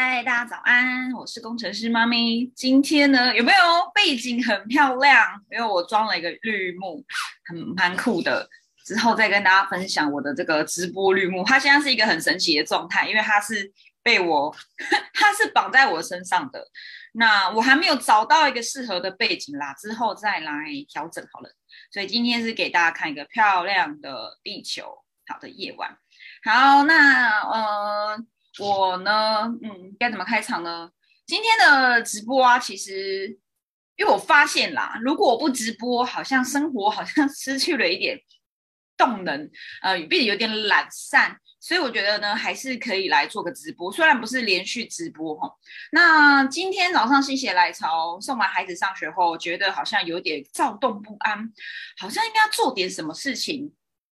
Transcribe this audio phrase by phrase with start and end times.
[0.00, 2.46] 嗨，大家早安，我是工程师妈咪。
[2.54, 3.58] 今天呢，有没有
[3.92, 5.44] 背景很漂亮？
[5.50, 7.04] 因为我装了一个绿幕，
[7.46, 8.48] 很蛮酷的。
[8.84, 11.42] 之后再跟大家分享我的这个直播绿幕。
[11.42, 14.54] 它现在是一个很神奇的状态，因为它是被我，
[15.12, 16.64] 它是绑在我身上的。
[17.14, 20.52] 那我还没有找到一个适合的背景啦，之后再来
[20.88, 21.50] 调整好了。
[21.92, 25.98] 所以今天是给大家看一个漂亮的地球，好的夜晚。
[26.44, 28.24] 好，那呃。
[28.58, 30.90] 我呢，嗯，该怎么开场呢？
[31.26, 33.38] 今天的直播啊，其实
[33.96, 38.18] 因为我发现啦，如果我不直播，好像生活好像失去了一点
[38.96, 39.50] 动能，
[39.82, 45.52] 呃，变得有点懒散，所以我觉得呢，还是可以来做个直播，虽然不是连续直播哈。
[45.92, 51.52] 那今天早上心血来潮送完孩子上学后，觉得好像有点躁动不安，
[51.98, 53.72] 好像应该要做点什么事情。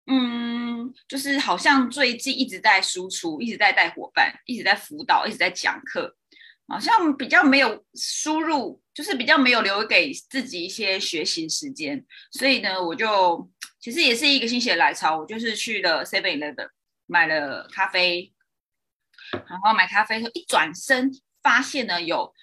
[0.06, 6.16] 嗯，就是好像最近一直在输出，一直在带伙伴，一直在辅导，一直在讲课，
[6.66, 12.05] 好像比较没有输入，就是比较没有留给自己一些学习时间。
[12.33, 16.69] 所以呢，我就其实也是一个心血来潮，我就是去了 Seven Eleven
[17.06, 18.33] 买了咖啡，
[19.31, 22.34] 然后买咖啡后一转身发现呢有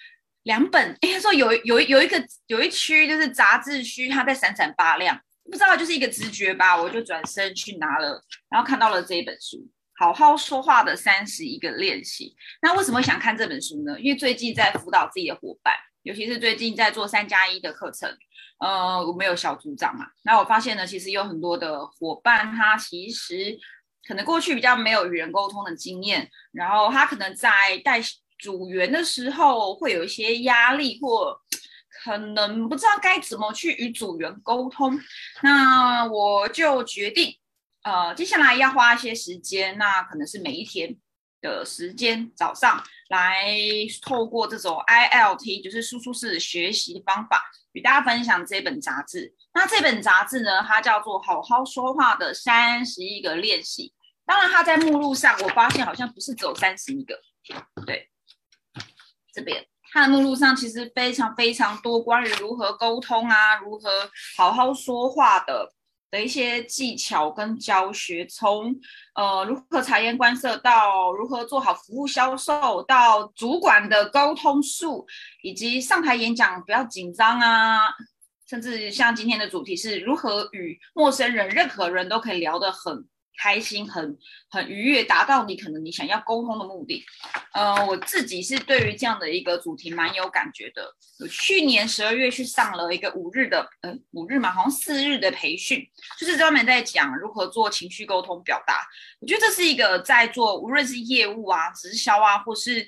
[0.44, 5.20] 两本，应该说有有有一个有一区就是杂志区，它在闪闪发亮。
[5.50, 9.56] 不知道就是一个直觉吧，我就转身去拿了，然后看到了这一本书
[9.98, 12.26] 《好好说话的三十一个练习》。
[12.62, 13.98] 那为什么想看这本书呢？
[13.98, 18.08] 因为最近在辅导自己的伙伴，尤其是最近在做三加一的课程，
[18.60, 20.06] 呃，我们有小组长嘛。
[20.22, 23.58] 那我发现呢，其实有很多的伙伴，他其实
[24.06, 28.00] 可能过去比较没有与人沟通的经验，然后他可能在带
[28.38, 31.36] 组员的时候会有一些压力或。
[32.02, 34.98] 可能不知道该怎么去与组员沟通，
[35.42, 37.36] 那我就决定，
[37.82, 40.96] 呃，接下来要花一些时间，那可能是每一天
[41.42, 43.52] 的时间早上来
[44.02, 49.34] 透过这种 ILT，就是输出式学习方法，与大家分享这本杂志。
[49.52, 53.88] 那这本杂志呢，它叫做《好好说话的三十一个练习》。
[54.24, 57.20] 当然，它在目录上，我发现好像不是只有三十一个，
[57.84, 58.08] 对，
[59.34, 59.66] 这边。
[59.92, 63.88] 他的目录上其实非常非常多关于如何沟通啊，如何
[64.36, 65.68] 好好说话的
[66.10, 68.74] 的一些技巧跟教学，从
[69.14, 75.06] 呃如何察言观色到如何做好服务销售，到主管的沟通术，
[75.42, 77.78] 以及上台演讲不要紧张啊，
[78.48, 83.06] 甚至像今天的主题是如何与陌生人、任何人都可以聊得很。
[83.36, 84.16] 开心很
[84.50, 87.04] 很愉悦，达到你可能你想要沟通的目的。
[87.52, 90.94] 呃，我自己是对于这样的一个主题蛮有感觉的。
[91.18, 95.82] 我去年十二月去上了一个五日的，呃，五日嘛，好像四日的培训，
[96.18, 98.86] 就是专门在讲如何做情绪沟通表达。
[99.20, 102.86] 我觉得这是一个在做无论是业务啊、直销啊，或是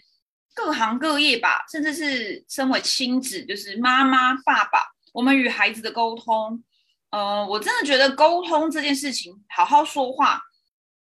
[0.55, 4.81] 各行各业吧，甚至是身为亲子，就是妈妈、爸爸，
[5.15, 6.63] 我们与孩子的沟通。
[7.13, 10.41] 呃，我真的觉得沟通这件事情，好好说话，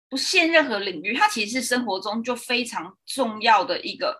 [0.08, 4.18] 不限任何领域，它其实是生活中就非常重要的一个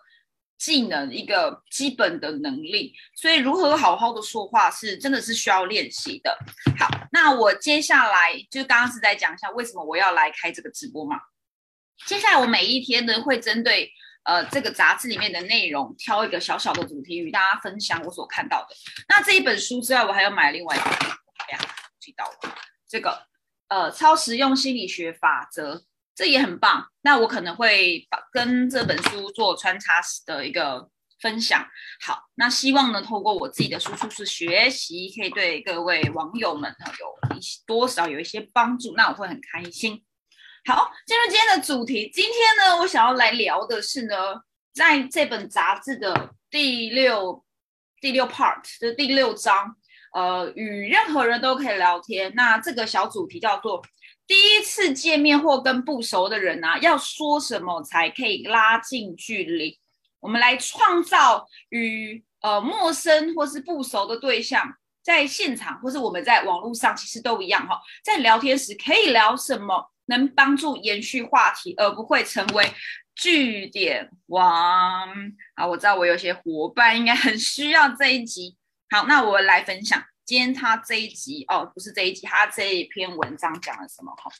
[0.57, 2.93] 技能，一个基本的能力。
[3.15, 6.37] 所以，如何好好的说话，是真的是需要练习的。
[6.77, 11.17] 好，那我接下来就刚刚是在讲一下为什么我要来开这个直播嘛。
[12.05, 13.91] 接下来我每一天呢，会针对
[14.25, 18.75] 呃这个杂志里面的内容，挑一个小小的主题与大家分享我所看到的。
[19.07, 21.09] 那这一本书之外，我还要买另外一本。
[21.49, 21.75] 哎呀。
[22.17, 22.55] 到了
[22.89, 23.21] 这个
[23.67, 25.83] 呃超实用心理学法则，
[26.15, 26.87] 这也很棒。
[27.01, 30.89] 那我可能会把跟这本书做穿插的一个
[31.21, 31.63] 分享。
[32.01, 38.95] 好，那希望呢，透过我自己的输出式学习，可以对各位网友们呢有一些多少有一些帮助。
[38.95, 40.03] 那我会很开心。
[40.65, 42.09] 好，进入今天的主题。
[42.11, 44.15] 今天呢，我想要来聊的是呢，
[44.73, 47.45] 在这本杂志的第六
[48.01, 49.75] 第六 part 的第六章。
[50.13, 52.31] 呃，与任何人都可以聊天。
[52.35, 53.81] 那这个小主题叫做
[54.25, 59.79] 第一次见面或跟不熟的人啊，要说什么才可以拉近距离？
[60.19, 67.79] 我们来创造与呃陌生或是不熟的对象在现场，或是我们在网络上，其实都一样哈。
[68.03, 72.69] 在聊天时可以聊什么，能帮助延续话题，而不会成为
[73.15, 75.09] 据点王
[75.55, 75.65] 啊？
[75.65, 78.55] 我知道我有些伙伴应该很需要这一集。
[78.91, 84.11] 好，那我来分享今天他这一集哦，不是这一集，他这一篇文章讲了什么？
[84.15, 84.31] 哈，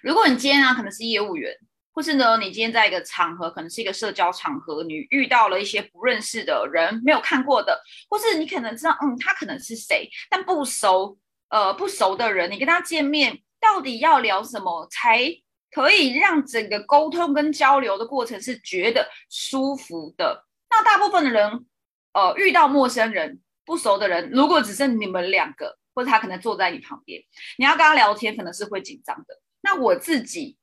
[0.00, 1.52] 如果你今天啊，可能是业务员，
[1.92, 11.18] 或是呢，你今天在一个场合，可能是一个社交场合，你遇到了一些不认识的人，没有看过的，或是你可能知道，嗯，他可能是谁，但不熟，
[11.48, 15.20] 呃，不熟的人，你跟他见面，到底要聊什么才
[15.72, 20.46] 可以让整个沟通跟交流的过程是觉得舒服的。
[20.70, 21.66] 那大部分的人，
[22.12, 27.22] 呃，遇到陌生人、不熟的人，如果只剩你们两个，或者他可能坐在你旁边，
[27.58, 29.40] 你要跟他聊天，可能是会紧张的。
[29.60, 30.56] 那我自己，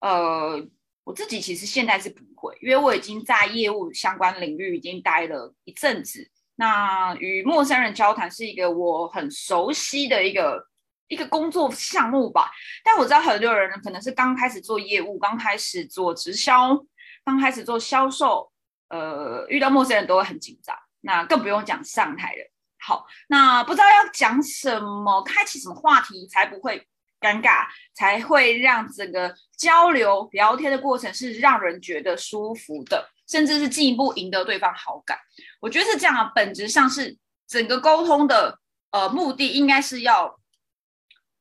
[0.00, 0.66] 呃，
[1.04, 6.30] 我自己其实现在是不会，因为我已经在业务相关领域已经待了一阵子。
[6.56, 10.68] 那与陌生人交谈是一个我很熟悉的一个。
[11.10, 12.52] 一个工作项目吧，
[12.84, 16.80] 但我知道很多人可能是刚开始做业务，刚开始做直销，
[17.24, 18.48] 刚开始做销售，
[18.90, 22.50] 呃，遇到陌生人都会很紧张，那更不用讲上台了。
[22.78, 26.86] 好，那不知道要讲什么，开启什么话题才不会
[27.20, 35.18] 尴尬，才会让整个交流聊天的过程是让人觉得舒服的，甚至是进一步赢得对方好感。
[35.60, 37.16] 我觉得是这样啊，本质上是
[37.46, 38.58] 整个沟通的
[38.90, 40.38] 呃目的应该是要。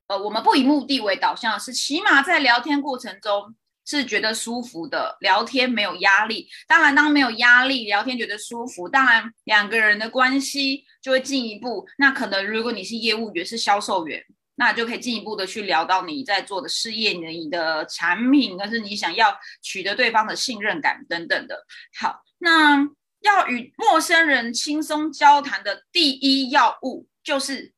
[0.08, 3.54] 呃，我们不以目的为导向，是起码在聊天过程中
[3.90, 6.48] 是觉得舒服的，聊天没有压力。
[6.68, 11.88] 当然，当没有压力，聊天觉得舒服，当然两个人的关系就会进一步。
[11.98, 21.66] 那可能如果你是业务员，是销售员，那就可以进一步的去聊到你在做的事业、你的产品，或是你想要取得对方的信任感等等的。
[22.00, 22.88] 好，那
[23.22, 27.74] 要与陌生人轻松交谈的第一要务，就是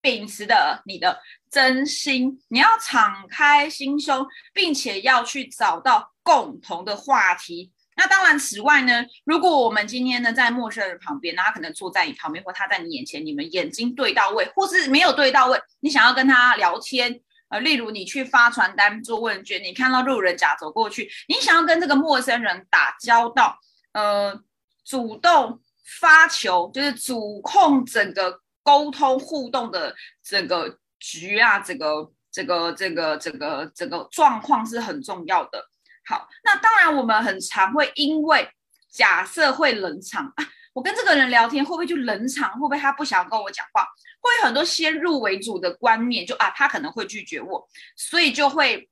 [0.00, 1.20] 秉持的你的。
[1.54, 7.70] 真心，你要敞开心胸，并且要去找到共同的话题。
[7.96, 17.20] 那当然，此外呢，如果我们今天呢在陌生人旁边，那他可能坐在你旁边，或他在你眼前，你们眼睛对到位，或是没有对到位，你想要跟他聊天，
[17.50, 23.56] 呃，例如你去发传单、做问卷，你看到路人甲走过去，你想要跟这个陌生人打交道，
[23.92, 24.42] 呃，
[24.84, 25.60] 主动
[26.00, 30.80] 发球，就是主控整个沟通互动的整个。
[31.04, 35.62] 局啊，这个这个这个这个这个状况是很重要的。
[36.06, 38.48] 好，那当然我们很常会因为
[38.90, 42.52] 假设会冷场啊，我跟这个人聊天会不会就冷场？
[42.54, 43.82] 会不会他不想跟我讲话？
[44.22, 48.88] 会有很多先入为主的观念，就啊他可能会拒绝我，所以就会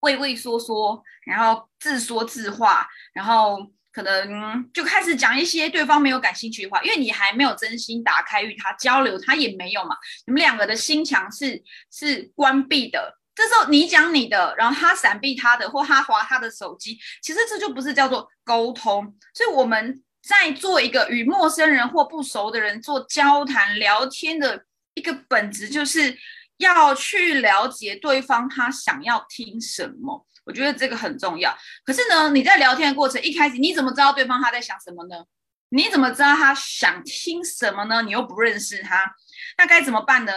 [0.00, 3.72] 畏畏缩缩，然后自说自话，然后。
[3.94, 9.96] 可能就开始讲一些对方没有感兴趣的话，因为你还没有真心打开与他交流，他也没有嘛。
[10.26, 11.62] 你们两个的心墙是
[11.92, 13.16] 是关闭的。
[13.36, 19.14] 这时候你讲你的，然后他闪避他的，或他划他的手机，其实这就不是叫做沟通。
[19.32, 24.64] 所以我们在做一个与陌生人或不熟的人做交谈聊天的
[24.94, 26.16] 一个本质，就是
[26.58, 30.26] 要去了解对方他想要听什么。
[30.44, 31.56] 我觉得这个很重要。
[31.84, 35.24] 可是呢，你在聊天的过程一开始，你怎么知道对方他在想什么呢？
[35.70, 38.02] 你怎么知道他想听什么呢？
[38.02, 39.12] 你又不认识他，
[39.58, 40.32] 那该怎么办呢？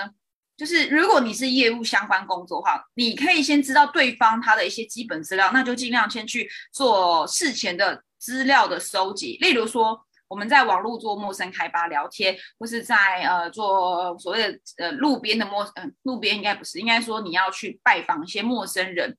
[0.55, 9.37] 就是如果你是业务相关工作的话，你可以先知道对方他的一些基本资料，那就尽量先去做事前的资料的收集。
[9.39, 19.15] 例如说，我们在网络做陌生开发聊天，或是在呃做所谓的呃路边的陌嗯路边应该不是，应该说你要去拜访一些陌生人。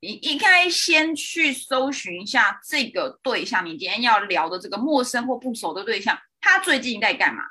[0.00, 7.42] 你应该先去搜寻一下这个对象，你今天要聊的这个陌生或不熟的对象，他最近在干嘛？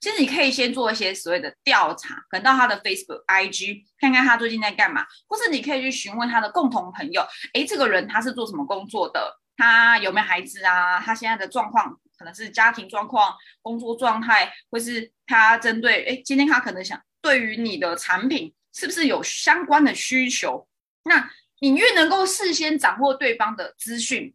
[0.00, 9.38] 其实你可以先做一些所谓的调查，可能到他的 Facebook、IG 看看他最近在干嘛，或是你可以去询问他的共同朋友，诶，这个人他是做什么工作的？
[9.56, 10.98] 他有没有孩子啊？
[10.98, 20.66] 他现在的状况可能是家庭状况、工作状态，或是他针对诶，今天他可能想对于你的产品是不是有相关的需求？
[21.04, 21.30] 那
[21.62, 24.34] 你越能够事先掌握对方的资讯、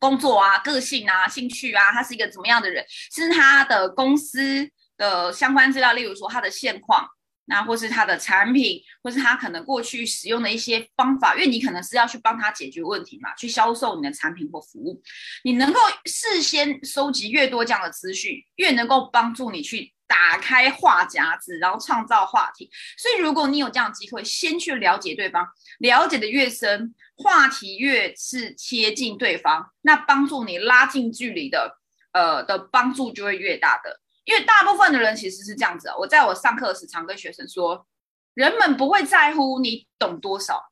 [0.00, 2.84] 工作啊、个性啊、兴趣啊，他是一个怎么样的人，
[3.14, 7.08] 是他的公司的相关资料，例如说他的现况，
[7.44, 15.00] 那或是他的产品，或是他可能过去使用的一些方法，因为你可能是要去帮他解决问题嘛，去销售你的产品或服务，
[15.44, 19.92] 你能够事先收集越多这样的资讯，越能够帮助你去。
[20.08, 22.68] 打开话匣子，然后创造话题。
[22.96, 25.46] 所以，如果你有这样的机会，先去了解对方，
[25.80, 31.78] 了解的越深，话题越是贴近对方，那帮助你拉近距离的，
[32.12, 34.00] 呃的帮助就会越大的。
[34.24, 35.90] 因为大部分的人其实是这样子。
[35.98, 37.86] 我在我上课时常跟学生说，
[38.32, 40.62] 人们不会在乎你懂多少，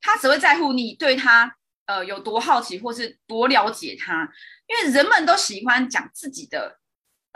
[0.00, 4.28] 他只会在乎你对他，呃有多好奇或是多了解他。
[4.66, 6.80] 因为人们都喜欢讲自己的。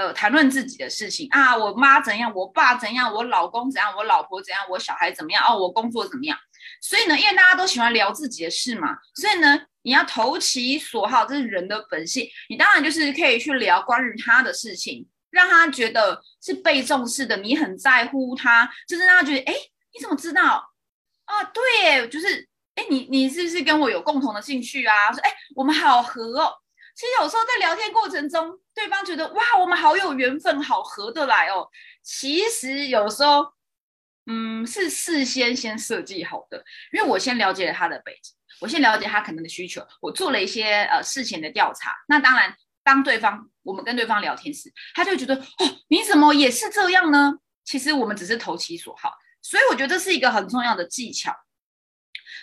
[0.01, 5.45] 呃，谈论自己的事情啊，我妈怎样，我爸怎样，我老公怎样，我老婆怎样，我小孩怎么样？
[5.47, 6.39] 哦，我工作怎么样？
[6.81, 12.27] 所以呢，因为大家都喜欢聊自己的事嘛，所以呢，你要投其所好，这是人的本性。
[12.49, 19.55] 你当然就是可以去聊关于他的事情，让他觉得是被重视的，你很在乎他，就是让他觉得，哎，
[19.93, 20.73] 你怎么知道？
[21.27, 25.13] 啊，对，就是，哎，你你是不是跟我有共同的兴趣啊？
[25.13, 26.55] 说，哎，我们好合哦。
[26.93, 31.69] 其实有时候在聊天过程中，对方觉得哇，我们好有缘分，好合得来哦。
[32.03, 33.53] 其实有时候，
[34.25, 41.95] 嗯，是事先先设计好的，因为我先了解了他的背景，我先了解他可能的需求，我做了一些呃事前的调查。
[42.09, 47.35] 那当然，当对方我们跟对方聊天时，他就觉得哦，你怎么也是这样呢？
[47.65, 51.37] 其实我们只是投其所好，所以我觉得这是一个很重要的技巧。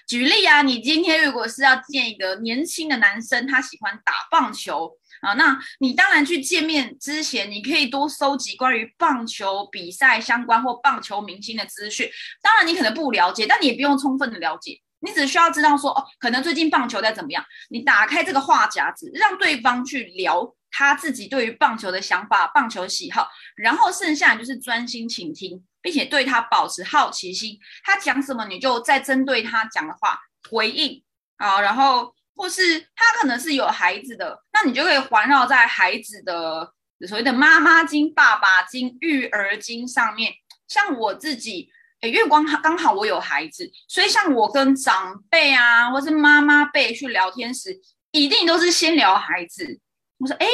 [0.08, 4.90] 举例啊，你今天如果是要见一个年轻的男生，他喜欢打棒球
[5.22, 12.10] 啊，那你当然去见面之前，你可以多收集关于棒球比赛相关或棒球明星的资讯。
[12.42, 17.44] 当然你可能不了解，但你也不用充分的了解，你只需要知道说哦，可能最近棒球在怎么样。
[17.70, 25.62] 你打开这个话匣子，让对方去聊他自己对于棒球的想法、棒球喜好，然后剩下就是专心倾听。
[25.88, 31.02] 并且对他保持好奇心，他讲什么你就再针对他讲的话回应
[31.38, 36.74] 啊，然后或是他可能是有孩子的，那你就可以环绕在孩子的
[37.08, 40.34] 所谓的妈妈经、爸爸经、育儿经上面。
[40.68, 41.70] 像我自己，
[42.02, 47.80] 哎，月光刚好我有孩子，所以像我跟长辈啊，或是妈妈辈去聊天时，
[48.12, 49.80] 一定都是先聊孩子。
[50.18, 50.48] 我说，哎。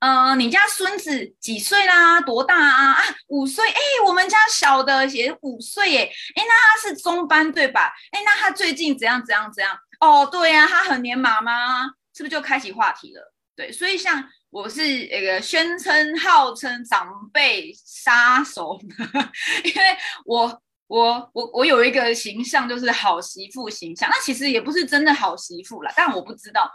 [0.00, 2.20] 嗯，你家孙子几岁啦？
[2.20, 2.92] 多大啊？
[2.92, 3.68] 啊，五岁。
[3.68, 5.96] 哎，我们家小的也五岁。
[5.96, 6.04] 哎，
[6.36, 7.92] 哎，那他是中班对吧？
[8.12, 9.76] 哎，那他最近怎样怎样怎样？
[10.00, 13.34] 哦，对呀，他很黏妈妈，是不是就开启话题了？
[13.56, 18.78] 对，所以像我是一个宣称号称长辈杀手，
[19.64, 19.82] 因为
[20.24, 26.70] 我我我我有一个形象就是好媳妇形象，那其实也不是真的好媳妇啦，但我不知道。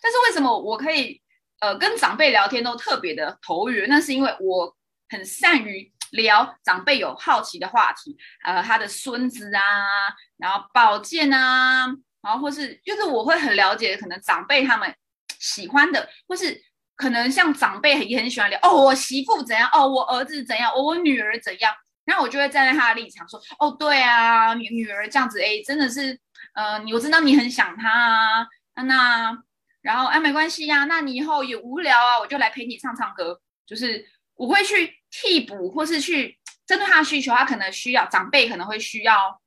[0.00, 1.20] 但是为什么我可以？
[1.60, 4.76] 呃，跟长辈聊天都特别的投缘，那是因为我
[5.08, 9.62] 很善于聊长辈有好奇的话题，呃，他的孙子啊，
[10.36, 11.86] 然后保健啊，
[12.22, 14.94] 然后或是就是我会很了解可能长辈他们
[15.40, 16.62] 喜欢的，或是
[16.94, 21.74] 可能像长辈也很喜欢聊哦，我媳妇怎样，哦，我儿子怎样，我女儿怎样，
[22.04, 26.18] 然后我就会站在他的立场说，哦，对啊，女女儿这样子，哎，真的是，
[26.54, 29.42] 呃，我知道你很想他啊，那。
[29.80, 33.40] 然后哎，没关系呀，那你以后也无聊啊，我就来陪你唱唱歌。
[33.64, 34.04] 就是
[34.34, 39.40] 我会去替补，或是去针对他的需求，他可能需要长辈可能会需要，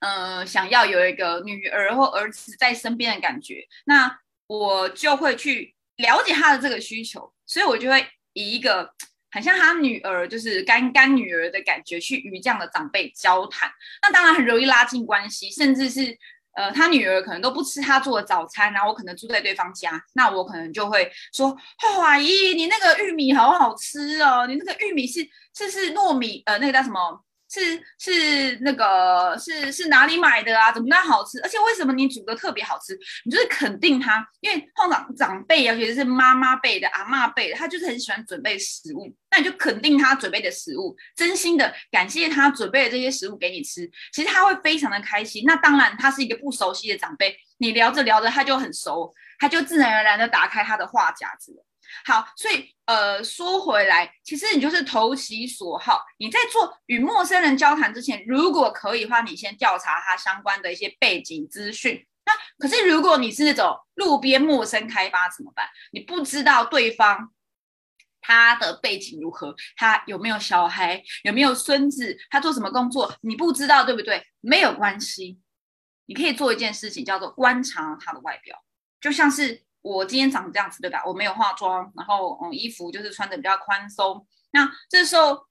[0.00, 8.90] 嗯，想要有一个女儿或儿子在身边的感觉，那我就会去了解他的这个需求，所以我就会以一个
[9.30, 13.70] 很像他女儿，就是干干女儿的感觉去与这样的长辈交谈，
[14.02, 16.16] 那当然很容易拉近关系，甚至是。
[16.56, 21.50] 呃，他女儿可能都不吃他做的早餐，然后我可能住在对方家，那我可能就会说
[21.84, 25.20] ：“哦，阿姨，你那个玉米好好吃哦，你那个玉米是
[25.54, 27.22] 是是糯米，呃，那个叫什么？
[27.48, 30.72] 是是那个是是哪里买的啊？
[30.72, 31.40] 怎么那好吃？
[31.42, 32.98] 而且为什么你煮的特别好吃？
[33.24, 39.14] 你就是肯定他，因为通常长辈，尤其是妈妈辈的、阿妈辈的，他就是很喜欢准备食物。
[39.30, 45.42] 那你就肯定他准备的食物，真心的感谢他准备的这些食物给你吃，其实他会非常的开心。
[45.46, 51.64] 那当然，他是一个不熟悉的长辈，你聊着聊着他就很熟，他就自然而然的打开他的话匣子了。
[52.04, 56.04] 好，所以呃，说回来，其实你就是投其所好。
[56.18, 62.06] 你在做与陌生人交谈之前，如果可以的话，你先调查他相关的一些背景资讯。
[62.24, 65.68] 那可是如果你是那种路边陌生开发怎么办？
[65.92, 67.32] 你不知道对方
[68.20, 74.24] 他的背景如何，他有没有小孩，有没有孙子，他做什么工作，你不知道，对不对？
[74.40, 75.40] 没有关系，
[76.06, 78.56] 你可以做一件事情，叫做观察他的外表，
[79.00, 79.65] 就像是。
[79.94, 81.00] 我今天长这样子，对吧？
[81.06, 84.26] 我没有化妆，然后嗯，衣服就是穿的比较宽松。
[84.50, 85.46] 那这时候，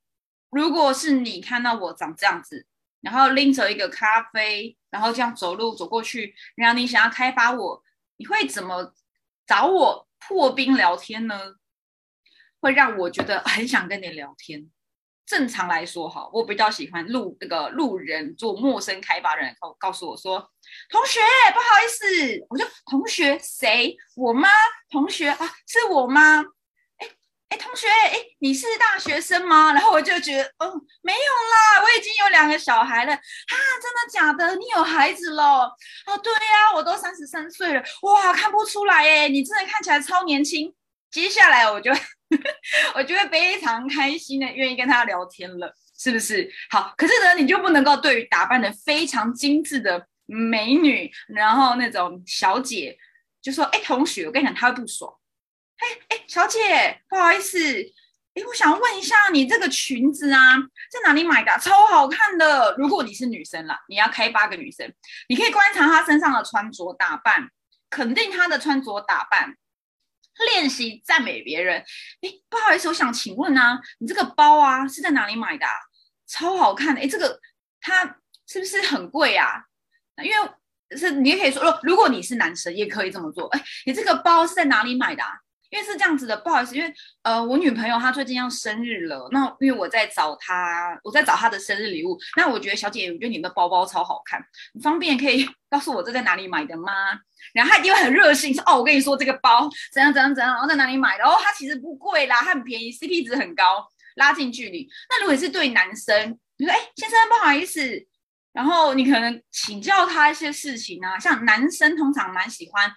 [0.49, 2.67] 如果是你看到我长这样子，
[2.99, 7.81] 然后拎着一个咖啡，然后这样走路走过去，然后你想要开发我，
[8.17, 8.93] 你会怎么
[9.47, 11.55] 找我破冰聊天呢？
[12.59, 14.69] 会让我觉得很想跟你聊天。
[15.25, 20.39] 正常来说，哈，我比较喜欢路那个路人做陌生开发人告告诉我说，
[20.89, 21.19] 同学
[21.53, 23.95] 不好意思，我就同学谁？
[24.15, 24.49] 我妈
[24.89, 26.43] 同学啊，是我吗？
[26.97, 27.09] 哎
[27.49, 29.73] 哎，同学哎，你是大学生吗？
[29.73, 33.13] 然后我就觉得，嗯，没有啦，我已经有两个小孩了。
[33.13, 33.19] 啊，
[33.81, 34.55] 真的假的？
[34.55, 35.63] 你有孩子了？
[36.05, 37.83] 哦，对呀，我都三十三岁了。
[38.03, 40.73] 哇，看不出来哎，你真的看起来超年轻。
[41.15, 41.91] 接下来我就。
[42.95, 46.51] 我就会非常开心的，愿意跟他聊天了，是不是？
[46.71, 52.97] 好，可是呢，你就不能够对于打扮的非常精致的美女，然后那种小姐，
[53.41, 55.13] 就说：“哎，同学，我跟你讲，他会不爽。
[55.77, 57.59] 哎哎，小姐，不好意思，
[58.33, 60.57] 哎，我想问一下，你这个裙子啊，
[60.91, 61.55] 在哪里买的？
[61.59, 62.75] 超好看的。
[62.79, 64.91] 如果你是女生啦，你要开八个女生，
[65.29, 67.47] 你可以观察她身上的穿着打扮，
[67.89, 69.55] 肯定她的穿着打扮，
[70.51, 71.79] 练习赞美别人。
[72.21, 75.65] 哎，不好意思，我想请问啊，你这个包啊是在哪里买的？
[76.27, 77.01] 超好看的。
[77.01, 77.39] 哎，这个
[77.79, 78.03] 它
[78.47, 79.63] 是不是很贵啊？
[80.23, 83.47] 因为是你也可以说，如如果你是男生，也可以这么做。
[83.49, 85.23] 哎，你这个包是在哪里买的？
[85.75, 92.17] 因为是这样子的，不好意思，因为呃，我女朋友她最近要生日了，那因为我在找她，我在找她的生日礼物。
[92.37, 94.41] 那我觉得小姐，我觉得你的包包超好看，
[94.73, 96.91] 你方便可以 告诉我这在哪里买的吗？
[97.53, 101.25] 然后她因为很热心，说哦，我跟你说这个包怎样怎样怎样，然后在哪里买的？
[101.25, 104.87] 哦，它其实不贵啦，它很便宜，CP 值很高，拉近距离。
[105.09, 107.81] 那如果是对男生，你说哎，先生不好意思，
[108.53, 112.89] 然后你可能请教他一些事情啊，像男生通常蛮喜欢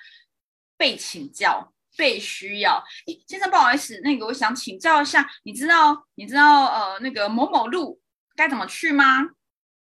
[0.77, 1.73] 被请教。
[1.99, 2.81] 被需要，
[3.27, 8.01] 先生不好意思，那个我想请教一下，你知道你知道呃那个某某路
[8.37, 9.29] 该怎么去吗？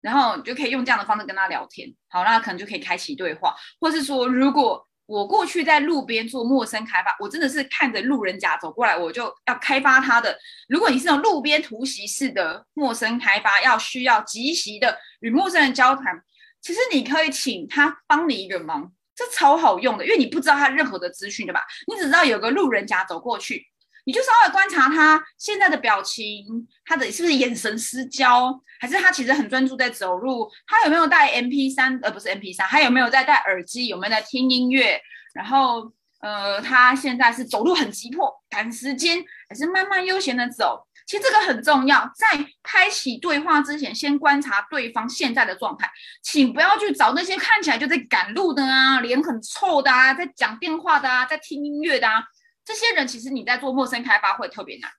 [0.00, 10.38] 然后你就可以用这样的方式跟他聊天，好，那可能就可以开启对话，或是说如果我过去在路边做陌生开发，我真的是看着路人甲走过来，我就要开发他的。
[10.68, 16.22] 如果你是那种路边突袭式的陌生开发，要需要即席的与陌生人交谈，
[16.62, 18.92] 其实你可以请他帮你一个忙。
[19.18, 21.60] 这超好用的，因为你不知道他任何的资讯，对吧？
[21.88, 23.66] 你只知道有个路人甲走过去，
[24.06, 26.46] 你就稍微观察他现在的表情，
[26.84, 30.48] 他的是不是眼神失焦，还是他其实很专注在走路？
[30.68, 31.98] 他有没有带 M P 三？
[32.00, 33.88] 呃，不是 M P 三，他有没有在戴耳机？
[33.88, 35.00] 有没有在听音乐？
[35.34, 40.87] 然后，呃，他现在是走路很急迫，赶时间，还是慢慢悠闲的走？
[41.08, 42.26] 其实这个很重要，在
[42.62, 45.90] 开启对话之前，先观察对方现在的状态，
[46.22, 52.22] 请不要去找那些看起来就在赶路的啊，脸很臭的啊，在讲电话的啊，在听音乐的啊，
[52.62, 54.90] 这些人其实你在做陌生开发会特别难，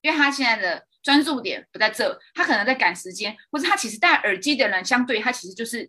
[0.00, 5.88] 因为他现在的专注点不在这，他可能在赶时间，或者他其实戴耳机的人，相对他其实就是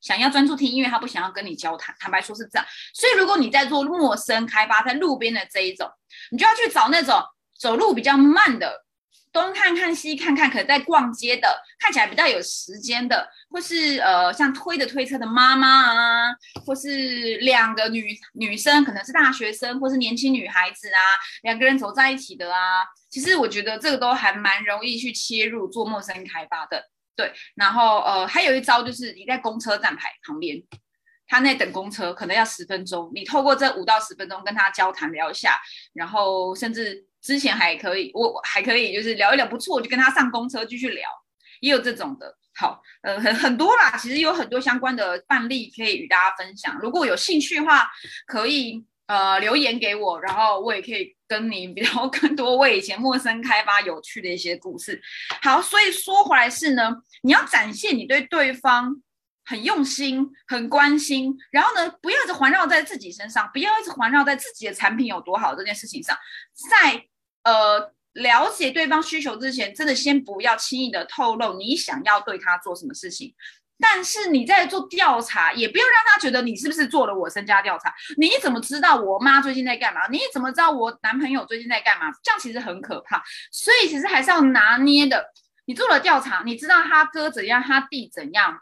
[0.00, 1.94] 想要专注听音乐，他不想要跟你交谈。
[2.00, 5.88] 坦白说是这样，所以如果你在做陌生开发，在路边的这一种，
[6.32, 7.22] 你就要去找那种。
[7.60, 8.86] 走路比较慢的，
[9.30, 16.30] 东看看西看看，可能在逛街的，看起来比较有时间的，或是呃像推着推车的妈妈啊，
[16.64, 21.00] 或是两个女女生，可能是大学生或是年轻女孩子啊，
[21.42, 26.82] 两个人走在一起的啊，其实我觉得这个都还蛮容易去切入做陌生开发的，
[27.14, 27.30] 对。
[27.54, 30.60] 然后呃还有一招就是你在公车站牌旁边，
[31.28, 35.60] 他那等公车可能要十分钟，你透过这五到十分钟跟他交谈聊一下，
[35.92, 37.09] 然后甚至。
[37.22, 41.08] 之前还可以，我我还可以，就是聊一聊不错，我就跟他上公车继续聊，
[41.60, 42.36] 也有这种的。
[42.54, 46.78] 好，呃，很很多啦，其实有很多相关的范例可以与大家分享。
[46.80, 47.88] 如果有兴趣的话，
[48.26, 55.00] 可以呃留言给我，然后我也可以跟你聊 更多我以前陌生开发有趣的一些故事。
[55.40, 59.00] 好，所以说回来是呢，你要展现你对对方
[59.50, 66.16] 很用心、很关心，然后呢，不要一直环绕在自己身上，不要一直环绕在自己的产品有多好这件事情上，
[66.70, 67.04] 在。
[67.42, 73.34] 呃，了解对方需求之前，真的先不要轻易的透露你想要对他做什么事情。
[73.78, 77.90] 但是你在做调查，也不要让他觉得你是不是做了我身家调查。
[78.18, 80.06] 你怎么知道我妈最近在干嘛？
[80.08, 82.12] 你怎么知道我男朋友最近在干嘛？
[82.22, 83.22] 这样其实很可怕。
[83.50, 85.24] 所以其实还是要拿捏的。
[85.64, 88.60] 你做了调查，你知道他哥怎样，他弟怎样，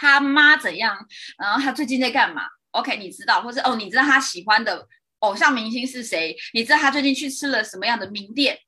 [0.00, 0.96] 他妈怎样，
[1.38, 4.88] 然后他最近在干嘛？OK，你知道，或者哦，你知道他喜欢的。
[5.20, 6.34] 偶像明星是谁？
[6.54, 8.58] 你知道他最近去吃了什么样的名店？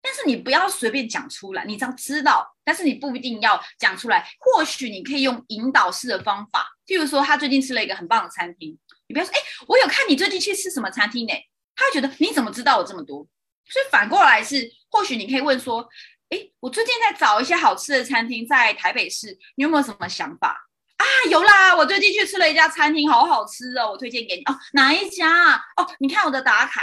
[0.00, 4.24] 但是你不要随便讲出来，你只要知道，但是你不一定要讲出来。
[4.38, 11.32] 或许你可以用引导式的方法，譬如说他最近吃了一个很棒的餐厅，你不要说，哎，我有看你最近去吃什么餐厅呢？
[11.74, 13.26] 他会觉得你怎么知道我这么多？
[13.68, 15.84] 所以反过来是，或许你可以问说，
[16.28, 20.67] 哎，我最近在找一些好吃的餐厅，在台北市，你有没有什么想法？
[21.08, 21.74] 啊，有啦！
[21.74, 24.58] 我最近去吃了一家餐厅，好好吃哦，我推荐给你哦。
[24.72, 25.54] 哪一家？
[25.76, 26.82] 哦，你看我的打卡。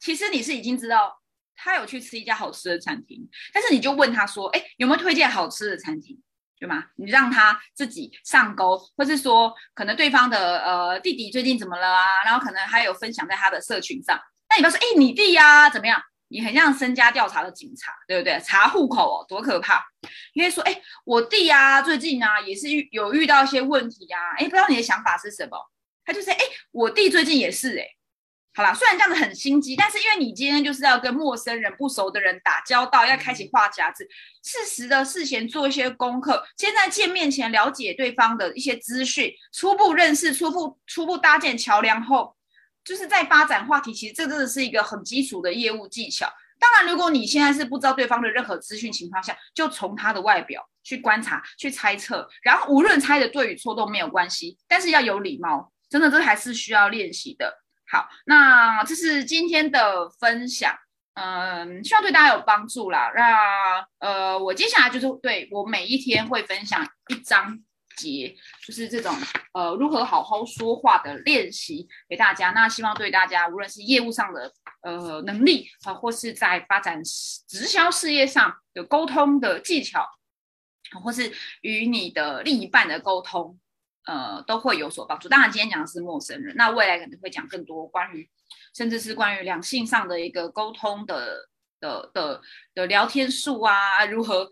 [0.00, 1.16] 其实你是已经知道
[1.56, 6.16] 他有去吃一家好吃的餐厅，但是你就问他说：“哎，有没有推荐好吃的餐厅？
[6.58, 12.22] 对吗？”你让他自己上钩，或是说可能对方的呃弟弟最近怎么了啊？
[12.24, 14.18] 然后可能还有分享在他的社群上。
[14.50, 18.38] 那你不要说：“哎，你弟呀怎么样？”你很像身家调查的警察，对不对？
[18.44, 19.82] 查户口哦，多可怕！
[20.34, 25.58] 因为说，哎，我弟啊，最近啊，也是遇有遇到一些问题啊，哎，不知道你的想法是什么？
[26.04, 26.38] 他就是，哎，
[26.70, 27.84] 我弟最近也是，哎，
[28.54, 34.06] 好啦，虽然这样子很心机，但是因为你今天就是要跟陌生人、不熟的人打交道，要开启话匣子，
[34.42, 42.37] 适时的事前做一些功课，先在见面前了解对方的一些资讯，初步认识、初步初步搭建桥梁后。
[42.88, 46.26] 就是在发展话题，其实这真的是一个很基础的业务技巧。
[46.58, 57.62] 当然，如果你现在是不知道对方的任何资讯情况下，就从他的外表去观察、去猜测，然后无论猜的对与错都没有关系，但是要有礼貌，真的这还是需要练习的。
[57.92, 60.74] 好，那这是今天的分享，
[61.12, 63.12] 嗯，希望对大家有帮助啦。
[63.14, 67.60] 那呃，我接下来就是对我每一天会分享一张。
[67.98, 68.34] 节
[68.64, 69.12] 就是这种
[69.52, 80.06] 呃如何好好说话的练习给大家，那希望对大家无论是业务上的呃能力啊，或是在发展直销事业上的沟通的技巧，
[81.02, 81.32] 或是
[81.62, 83.58] 与你的另一半的沟通，
[84.06, 85.28] 呃都会有所帮助。
[85.28, 88.30] 当然今天讲的是陌生人，那未来可能会讲更多关于
[88.74, 91.48] 甚至是关于两性上的一个沟通的
[91.80, 92.40] 的的
[92.74, 94.48] 的聊天术啊，如何。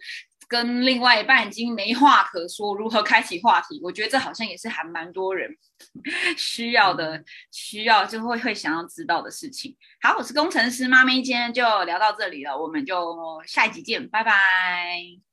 [0.48, 3.80] 跟另外一半已经没话可说，如何开启话题？
[3.82, 5.50] 我觉得这好像也是还蛮多人
[6.37, 9.76] 需要的，需要就会会想要知道的事情。
[10.00, 15.25] 好，我是工程师妈咪，今天就聊到这里了，我们就下一集见，拜拜。